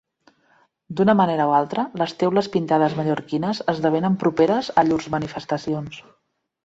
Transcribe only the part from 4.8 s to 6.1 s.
a llurs manifestacions.